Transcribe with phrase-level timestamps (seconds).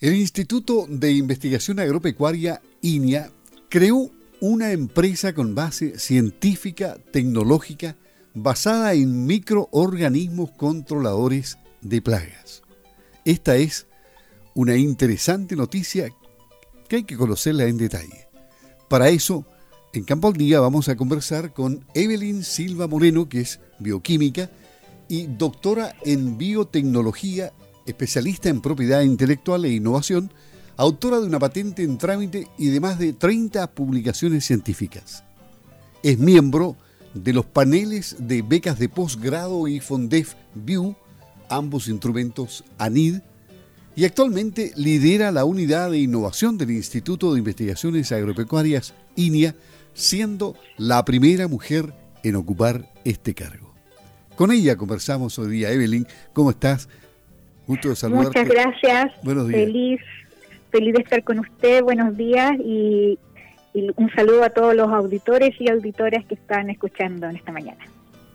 [0.00, 3.30] El Instituto de Investigación Agropecuaria, INIA,
[3.68, 7.96] creó una empresa con base científica, tecnológica,
[8.32, 12.62] basada en microorganismos controladores de plagas.
[13.26, 13.88] Esta es
[14.54, 16.08] una interesante noticia
[16.88, 18.28] que hay que conocerla en detalle.
[18.88, 19.44] Para eso,
[19.92, 24.50] en Campo al vamos a conversar con Evelyn Silva Moreno, que es bioquímica
[25.08, 27.52] y doctora en biotecnología
[27.90, 30.32] especialista en propiedad intelectual e innovación,
[30.76, 35.24] autora de una patente en trámite y de más de 30 publicaciones científicas.
[36.02, 36.76] Es miembro
[37.14, 40.96] de los paneles de becas de posgrado y Fondef View,
[41.48, 43.20] ambos instrumentos ANID,
[43.96, 49.54] y actualmente lidera la unidad de innovación del Instituto de Investigaciones Agropecuarias INIA,
[49.92, 53.74] siendo la primera mujer en ocupar este cargo.
[54.36, 55.70] Con ella conversamos hoy día.
[55.70, 56.88] Evelyn, ¿cómo estás?
[57.70, 59.12] Muchas gracias.
[59.22, 59.60] Buenos días.
[59.60, 60.00] Feliz,
[60.70, 61.82] feliz de estar con usted.
[61.82, 63.18] Buenos días y,
[63.96, 67.84] un saludo a todos los auditores y auditoras que están escuchando en esta mañana.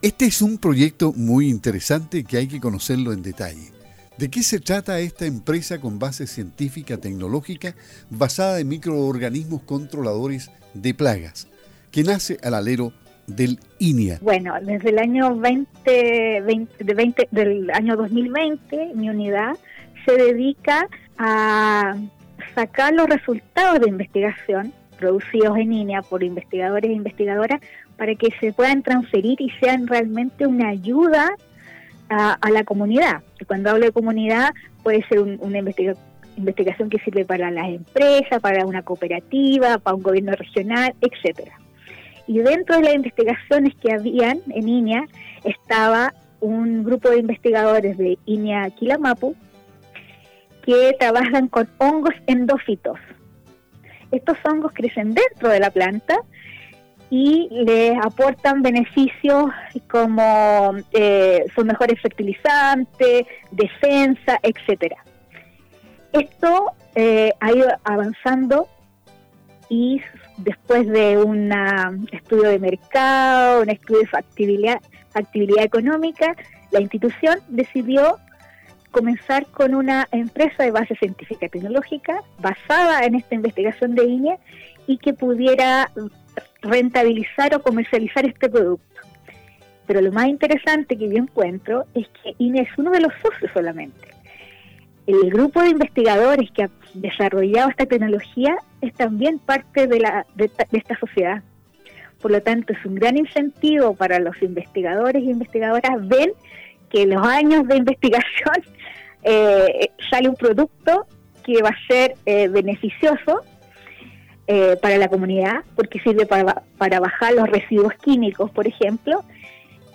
[0.00, 3.72] Este es un proyecto muy interesante que hay que conocerlo en detalle.
[4.16, 7.74] ¿De qué se trata esta empresa con base científica tecnológica
[8.08, 11.48] basada en microorganismos controladores de plagas,
[11.90, 12.94] que nace al alero
[13.26, 14.18] del INIA?
[14.20, 19.56] Bueno, desde el año 20, 20, del año 2020, mi unidad
[20.04, 20.88] se dedica
[21.18, 21.96] a
[22.54, 27.60] sacar los resultados de investigación producidos en INIA por investigadores e investigadoras
[27.96, 31.34] para que se puedan transferir y sean realmente una ayuda
[32.08, 33.22] a, la comunidad.
[33.40, 38.64] Y cuando hablo de comunidad, puede ser una investigación que sirve para las empresas, para
[38.64, 41.58] una cooperativa, para un gobierno regional, etcétera.
[42.26, 45.04] Y dentro de las investigaciones que habían en INEA
[45.44, 49.34] estaba un grupo de investigadores de INEA Quilamapu
[50.64, 52.98] que trabajan con hongos endófitos.
[54.10, 56.16] Estos hongos crecen dentro de la planta
[57.08, 59.46] y le aportan beneficios
[59.88, 64.96] como eh, son mejores fertilizantes, defensa, etcétera.
[66.12, 68.68] Esto eh, ha ido avanzando
[69.68, 70.00] y
[70.38, 71.52] después de un
[72.12, 74.80] estudio de mercado, un estudio de factibilidad,
[75.62, 76.36] económica,
[76.70, 78.18] la institución decidió
[78.90, 84.38] comenzar con una empresa de base científica y tecnológica basada en esta investigación de INE
[84.86, 85.90] y que pudiera
[86.62, 88.84] rentabilizar o comercializar este producto.
[89.86, 93.50] Pero lo más interesante que yo encuentro es que INE es uno de los socios
[93.52, 94.15] solamente
[95.06, 100.50] el grupo de investigadores que ha desarrollado esta tecnología es también parte de, la, de,
[100.72, 101.42] esta sociedad.
[102.20, 106.32] Por lo tanto, es un gran incentivo para los investigadores y investigadoras ven
[106.90, 108.54] que en los años de investigación
[109.22, 111.06] eh, sale un producto
[111.44, 113.42] que va a ser eh, beneficioso
[114.48, 119.22] eh, para la comunidad, porque sirve para, para bajar los residuos químicos, por ejemplo,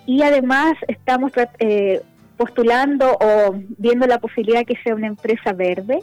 [0.06, 1.32] y además estamos
[2.36, 6.00] postulando o viendo la posibilidad que sea una empresa verde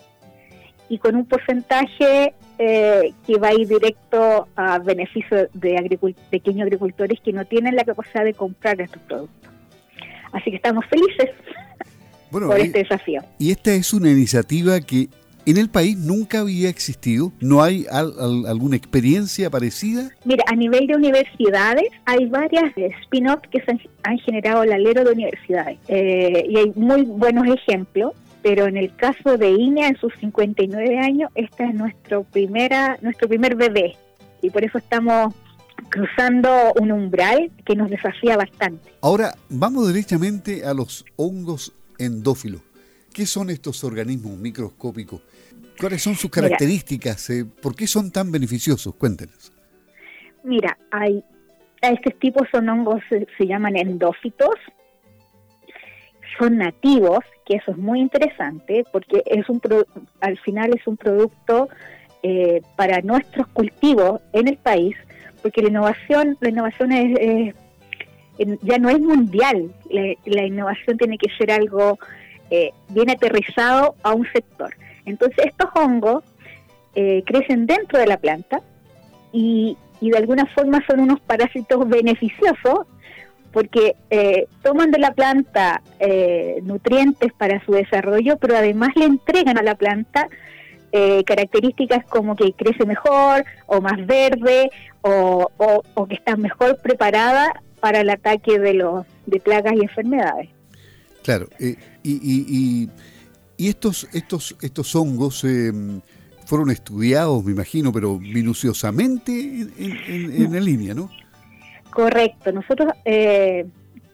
[0.90, 7.19] y con un porcentaje eh, que va a ir directo a beneficio de pequeños agricultores
[7.22, 9.51] que no tienen la capacidad de comprar estos productos.
[10.31, 11.29] Así que estamos felices
[12.29, 13.22] por este desafío.
[13.38, 15.09] Y esta es una iniciativa que
[15.51, 17.31] en el país nunca había existido.
[17.39, 20.09] ¿No hay alguna experiencia parecida?
[20.25, 22.71] Mira, a nivel de universidades hay varias
[23.03, 28.13] spin-off que se han, generado el alero de universidades eh, y hay muy buenos ejemplos.
[28.41, 33.27] Pero en el caso de INEA, en sus 59 años, esta es nuestro, primera, nuestro
[33.27, 33.97] primer bebé.
[34.41, 35.33] Y por eso estamos
[35.89, 36.49] cruzando
[36.79, 38.91] un umbral que nos desafía bastante.
[39.01, 42.61] Ahora, vamos directamente a los hongos endófilos.
[43.13, 45.21] ¿Qué son estos organismos microscópicos?
[45.79, 47.29] ¿Cuáles son sus características?
[47.29, 48.95] Eh, ¿Por qué son tan beneficiosos?
[48.95, 49.53] Cuéntenos.
[50.43, 51.23] Mira, hay
[51.81, 54.55] a este tipo son hongos, se, llaman endófitos,
[56.37, 59.61] son nativos, que eso es muy interesante, porque es un
[60.19, 61.69] al final es un producto
[62.23, 64.95] eh, para nuestros cultivos en el país,
[65.41, 67.55] porque la innovación, la innovación es,
[68.62, 69.73] ya no es mundial,
[70.25, 71.97] la innovación tiene que ser algo
[72.50, 74.74] eh, bien aterrizado a un sector.
[75.06, 76.24] Entonces estos hongos
[76.96, 78.62] eh, crecen dentro de la planta
[79.31, 82.88] y, de alguna forma son unos parásitos beneficiosos
[83.51, 85.81] porque eh, toman de la planta
[86.63, 90.28] nutrientes para su desarrollo, pero además le entregan a la planta
[91.25, 98.01] características como que crece mejor o más verde o, o que está mejor preparada para
[98.01, 100.50] el ataque de, los, de plagas y enfermedades.
[101.24, 102.89] Claro, y,
[103.57, 105.71] Y estos, estos, estos hongos eh,
[106.45, 111.10] fueron estudiados, me imagino, pero minuciosamente en, en, línea, ¿no?
[111.92, 112.51] Correcto.
[112.51, 113.66] Nosotros eh,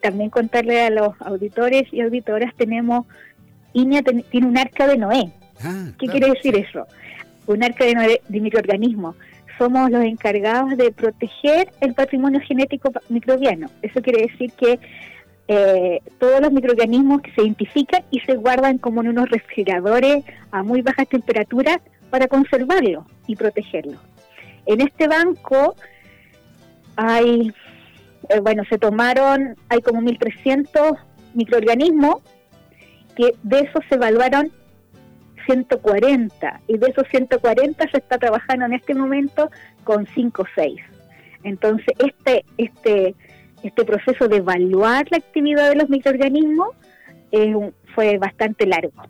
[0.01, 3.05] también contarle a los auditores y auditoras, tenemos,
[3.73, 5.31] INEA tiene un arca de Noé.
[5.61, 6.85] Ah, ¿Qué quiere decir eso?
[7.47, 9.15] Un arca de Noé de microorganismos.
[9.57, 13.69] Somos los encargados de proteger el patrimonio genético microbiano.
[13.81, 14.79] Eso quiere decir que
[15.47, 20.63] eh, todos los microorganismos que se identifican y se guardan como en unos refrigeradores a
[20.63, 21.77] muy bajas temperaturas
[22.09, 23.99] para conservarlos y protegerlos.
[24.65, 25.75] En este banco
[26.95, 27.53] hay,
[28.29, 30.97] eh, bueno, se tomaron, hay como 1.300
[31.35, 32.23] microorganismos
[33.15, 34.51] que de esos se evaluaron
[35.45, 39.51] 140 y de esos 140 se está trabajando en este momento
[39.83, 40.81] con 5 o 6.
[41.43, 43.15] Entonces, este, este
[43.67, 46.69] este proceso de evaluar la actividad de los microorganismos
[47.93, 49.03] fue bastante largo.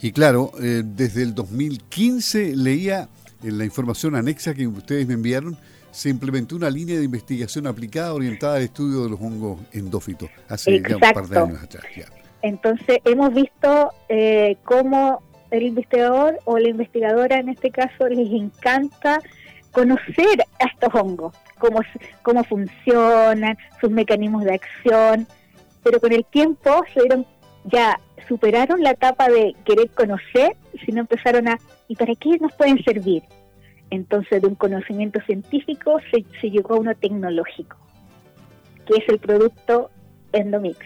[0.00, 3.08] Y claro, eh, desde el 2015 leía
[3.42, 5.56] en la información anexa que ustedes me enviaron,
[5.92, 10.80] se implementó una línea de investigación aplicada orientada al estudio de los hongos endófitos, hace
[10.80, 11.84] ya un par de años atrás.
[12.40, 15.22] Entonces, hemos visto eh, cómo
[15.52, 19.20] el investigador o la investigadora en este caso les encanta
[19.70, 21.80] conocer a estos hongos, cómo,
[22.22, 25.28] cómo funcionan, sus mecanismos de acción,
[25.84, 27.24] pero con el tiempo se dieron,
[27.64, 32.82] ya superaron la etapa de querer conocer, sino empezaron a, ¿y para qué nos pueden
[32.82, 33.22] servir?
[33.90, 37.76] Entonces de un conocimiento científico se, se llegó a uno tecnológico,
[38.86, 39.90] que es el producto
[40.32, 40.78] Endomix.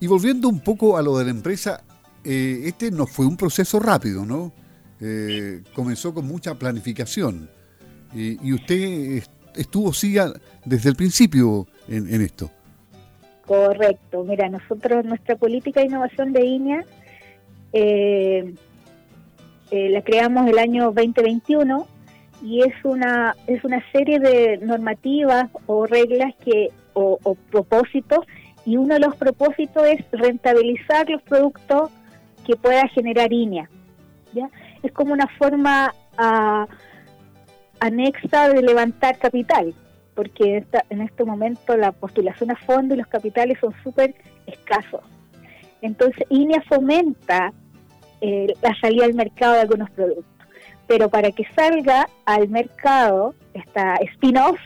[0.00, 1.82] Y volviendo un poco a lo de la empresa,
[2.24, 4.52] eh, este no fue un proceso rápido, ¿no?
[5.00, 7.50] Eh, comenzó con mucha planificación.
[8.14, 9.22] y usted
[9.56, 10.32] estuvo siga
[10.64, 12.50] desde el principio en, esto.
[13.46, 14.24] Correcto.
[14.24, 16.84] Mira, nosotros, nuestra política de innovación de INEA
[17.72, 18.54] eh,
[19.70, 21.86] eh, la creamos el año 2021
[22.42, 28.20] y es una es una serie de normativas o reglas que o, propósitos
[28.64, 31.90] y uno de los propósitos es rentabilizar los productos
[32.46, 33.68] que pueda generar INEA.
[34.32, 34.48] ¿ya?
[34.82, 36.66] Es como una forma a
[37.86, 39.74] anexa de levantar capital,
[40.14, 44.14] porque en este momento la postulación a fondo y los capitales son súper
[44.46, 45.02] escasos.
[45.82, 47.52] Entonces, INEA fomenta
[48.20, 50.48] eh, la salida al mercado de algunos productos,
[50.86, 54.58] pero para que salga al mercado esta spin-off,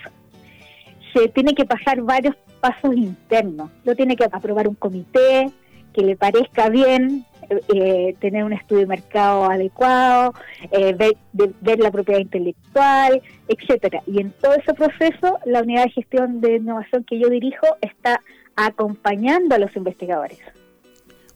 [1.13, 3.71] se tiene que pasar varios pasos internos.
[3.85, 5.51] Lo tiene que aprobar un comité
[5.93, 10.35] que le parezca bien, eh, tener un estudio de mercado adecuado,
[10.71, 10.95] eh,
[11.33, 14.03] ver, la propiedad intelectual, etcétera.
[14.07, 18.21] Y en todo ese proceso, la unidad de gestión de innovación que yo dirijo está
[18.55, 20.39] acompañando a los investigadores.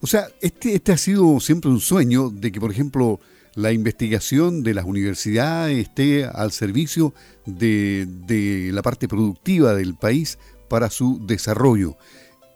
[0.01, 3.19] O sea, este, este ha sido siempre un sueño de que, por ejemplo,
[3.55, 7.13] la investigación de las universidades esté al servicio
[7.45, 10.37] de, de la parte productiva del país
[10.69, 11.97] para su desarrollo.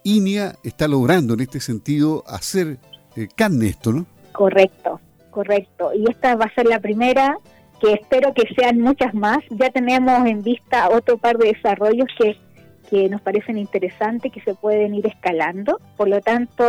[0.04, 2.78] INEA está logrando en este sentido hacer
[3.16, 4.06] eh, carne esto, ¿no?
[4.32, 5.92] Correcto, correcto.
[5.94, 7.38] Y esta va a ser la primera,
[7.80, 9.38] que espero que sean muchas más.
[9.50, 12.36] Ya tenemos en vista otro par de desarrollos que,
[12.88, 15.80] que nos parecen interesantes, que se pueden ir escalando.
[15.96, 16.64] Por lo tanto,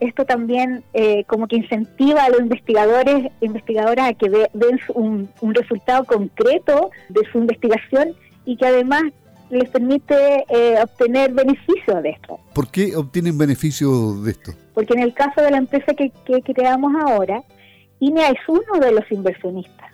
[0.00, 5.54] esto también eh, como que incentiva a los investigadores, investigadoras a que vean un, un
[5.54, 8.14] resultado concreto de su investigación
[8.44, 9.04] y que además
[9.50, 12.38] les permite eh, obtener beneficios de esto.
[12.54, 14.52] ¿Por qué obtienen beneficios de esto?
[14.74, 17.42] Porque en el caso de la empresa que, que creamos ahora,
[18.00, 19.90] INEA es uno de los inversionistas.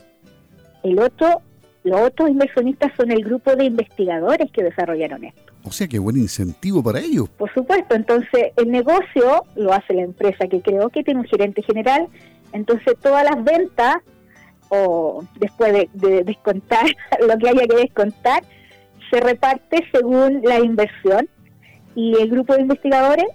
[0.83, 1.41] El otro,
[1.85, 5.53] los otros inversionistas son el grupo de investigadores que desarrollaron esto.
[5.65, 7.29] O sea, qué buen incentivo para ellos.
[7.31, 11.63] Por supuesto, entonces el negocio lo hace la empresa que creó, que tiene un gerente
[11.63, 12.09] general,
[12.53, 13.97] entonces todas las ventas,
[14.69, 16.85] o después de, de descontar
[17.27, 18.43] lo que haya que descontar,
[19.15, 21.29] se reparte según la inversión
[21.95, 23.27] y el grupo de investigadores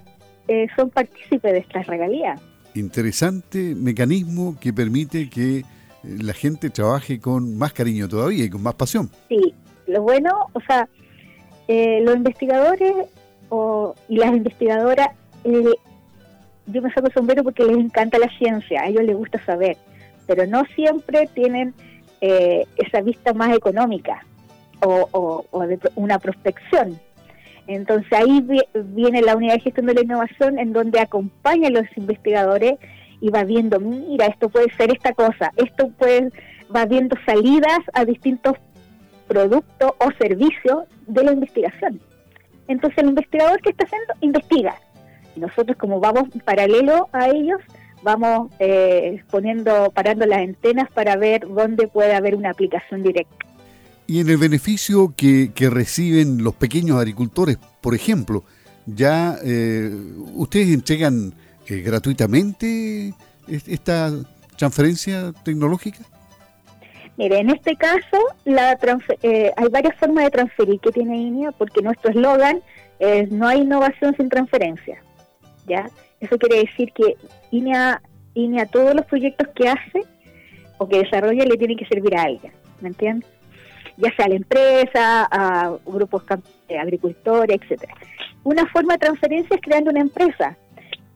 [0.50, 2.42] eh, son partícipes de estas regalías.
[2.76, 5.64] Interesante mecanismo que permite que eh,
[6.04, 9.10] la gente trabaje con más cariño todavía y con más pasión.
[9.30, 9.54] Sí,
[9.88, 10.90] lo bueno, o sea,
[11.70, 12.94] eh, los investigadores
[13.48, 15.08] o, y las investigadoras,
[15.46, 19.78] yo me saco el sombrero porque les encanta la ciencia, a ellos les gusta saber,
[20.28, 21.74] pero no siempre tienen
[22.22, 24.26] esa vista más económica
[24.82, 27.00] o, de una prospección.
[27.68, 31.86] Entonces ahí viene la unidad de gestión de la innovación en donde acompaña a los
[31.96, 32.80] investigadores
[33.22, 36.32] y va viendo, mira, esto puede ser esta cosa, esto puede,
[36.76, 38.54] va viendo salidas a distintos
[39.28, 42.02] productos o servicios de la investigación.
[42.68, 44.76] Entonces el investigador que está haciendo, investiga.
[45.36, 47.60] Y nosotros como vamos paralelo a ellos,
[48.02, 53.49] vamos eh, poniendo, parando las antenas para ver dónde puede haber una aplicación directa.
[54.10, 58.44] Y en el beneficio que, reciben los pequeños agricultores, por ejemplo,
[58.88, 59.92] ya eh,
[60.34, 61.36] ustedes entregan
[61.68, 63.14] eh, gratuitamente
[63.48, 64.12] esta
[64.58, 66.00] transferencia tecnológica.
[67.18, 68.80] Mire, en este caso la
[69.58, 72.62] hay varias formas de transferir que tiene INEA porque nuestro eslogan
[72.98, 75.04] es no hay innovación sin transferencia.
[75.68, 75.88] ¿ya?
[76.20, 77.16] Eso quiere decir que
[77.52, 78.02] INEA,
[78.34, 80.04] INEA todos los proyectos que hace
[80.80, 83.39] o que desarrolla le tienen que servir a alguien, ¿me entiendes?
[84.00, 86.24] Ya sea a la empresa, a grupos
[86.68, 87.94] de agricultores, etcétera.
[88.44, 90.58] Una forma de transferencia es creando una empresa,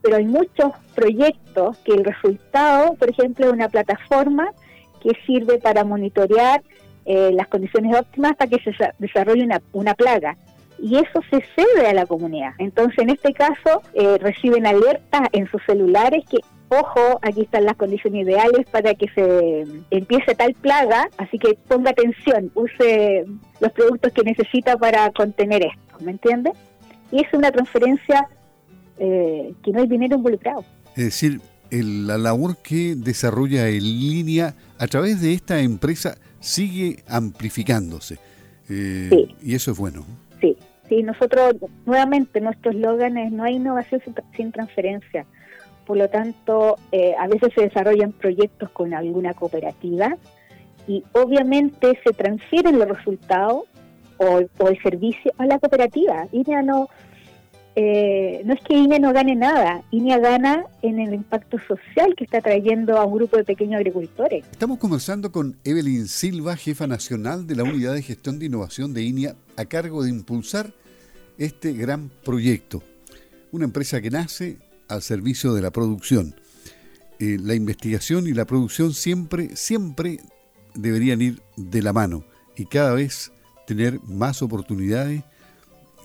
[0.01, 4.51] pero hay muchos proyectos que el resultado, por ejemplo, es una plataforma
[5.01, 6.61] que sirve para monitorear
[7.05, 10.37] eh, las condiciones óptimas para que se desarrolle una, una plaga
[10.79, 12.51] y eso se cede a la comunidad.
[12.57, 16.39] Entonces, en este caso, eh, reciben alertas en sus celulares que,
[16.79, 21.91] ojo, aquí están las condiciones ideales para que se empiece tal plaga, así que ponga
[21.91, 23.25] atención, use
[23.59, 26.51] los productos que necesita para contener esto, ¿me entiende?
[27.11, 28.27] Y es una transferencia
[28.97, 30.63] eh, que no hay dinero involucrado.
[30.95, 38.19] Es decir, la labor que desarrolla en línea a través de esta empresa sigue amplificándose.
[38.69, 40.05] Eh, y eso es bueno.
[40.39, 40.55] Sí,
[40.89, 44.01] Sí, nosotros, nuevamente, nuestro eslogan es no hay innovación
[44.35, 45.25] sin, transferencia.
[45.85, 50.17] Por lo tanto, eh, a veces se desarrollan proyectos con alguna cooperativa
[50.87, 53.63] y obviamente se transfieren los resultados
[54.17, 56.27] o, el servicio a la cooperativa.
[56.31, 56.87] INEA no,
[57.75, 62.23] eh, no es que INEA no gane nada, INEA gana en el impacto social que
[62.23, 64.45] está trayendo a un grupo de pequeños agricultores.
[64.51, 69.03] Estamos conversando con Evelyn Silva, jefa nacional de la Unidad de Gestión de Innovación de
[69.03, 70.71] INEA, a cargo de impulsar
[71.37, 72.83] este gran proyecto.
[73.51, 74.57] Una empresa que nace
[74.93, 76.35] al servicio de la producción.
[77.19, 80.19] Eh, la investigación y la producción siempre, siempre
[80.73, 83.31] deberían ir de la mano y cada vez
[83.67, 85.23] tener más oportunidades.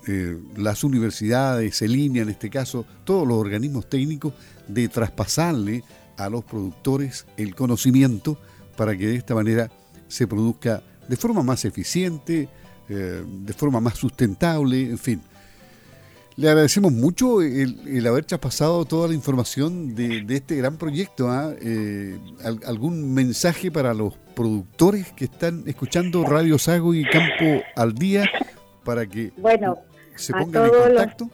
[0.07, 4.33] Eh, las universidades, el INEA en este caso, todos los organismos técnicos,
[4.67, 5.83] de traspasarle
[6.17, 8.39] a los productores el conocimiento
[8.77, 9.71] para que de esta manera
[10.09, 12.49] se produzca de forma más eficiente,
[12.89, 15.21] eh, de forma más sustentable, en fin.
[16.39, 21.29] Le agradecemos mucho el, haber traspasado toda la información de, este gran proyecto.
[21.29, 21.53] ¿ah?
[21.61, 22.17] Eh,
[22.65, 28.25] ¿Algún mensaje para los productores que están escuchando Radio Sago y Campo al Día
[28.85, 29.79] para que bueno,
[30.15, 31.29] se pongan en contacto?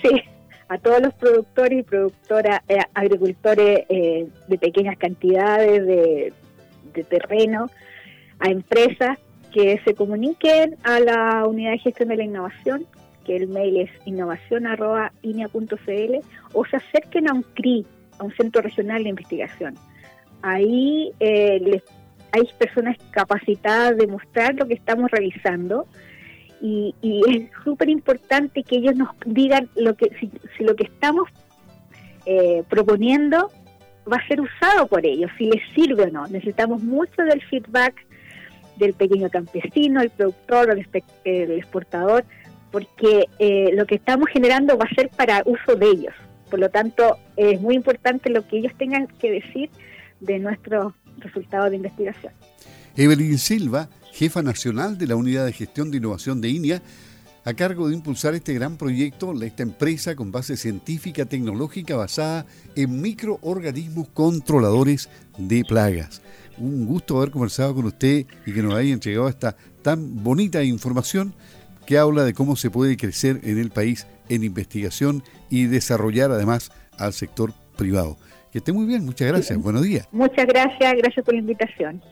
[0.00, 0.22] sí,
[0.68, 6.32] a todos los productores y productoras, eh, agricultores de pequeñas cantidades de,
[6.94, 7.70] de terreno,
[8.38, 9.18] a empresas
[9.52, 12.86] que se comuniquen a la unidad de gestión de la innovación,
[13.24, 16.14] que el mail es innovación.inea.cl,
[16.52, 17.86] o se acerquen a un CRI,
[18.18, 19.74] a un centro regional de investigación.
[20.42, 21.82] Ahí eh,
[22.32, 25.86] hay personas capacitadas de mostrar lo que estamos realizando
[26.60, 31.28] y, es súper importante que ellos nos digan lo que si, lo que estamos
[32.26, 33.50] eh, proponiendo
[34.10, 36.26] va a ser usado por ellos, si les sirve o no.
[36.26, 37.94] Necesitamos mucho del feedback
[38.76, 40.86] del pequeño campesino, el productor, el,
[41.24, 42.24] el exportador,
[42.74, 46.12] porque eh, lo que estamos generando va a ser para uso de ellos.
[46.50, 49.70] Por lo tanto, es muy importante lo que ellos tengan que decir
[50.18, 52.32] de nuestros resultados de investigación.
[52.96, 56.82] Evelyn Silva, jefa nacional de la Unidad de Gestión de Innovación de INEA,
[57.44, 63.00] a cargo de impulsar este gran proyecto, esta empresa con base científica tecnológica basada en
[63.00, 66.22] microorganismos controladores de plagas
[66.58, 71.34] un gusto haber conversado con usted y que nos haya entregado esta tan bonita información
[71.86, 76.72] que habla de cómo se puede crecer en el país en investigación y desarrollar además
[76.98, 78.16] al sector privado.
[78.52, 80.08] Que esté muy bien, muchas gracias, buenos días.
[80.12, 82.02] Muchas gracias, gracias por la invitación.